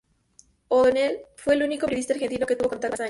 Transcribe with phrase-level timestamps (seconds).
[0.69, 2.99] O’Donnell fue el único periodista argentino que tuvo contacto con Assange.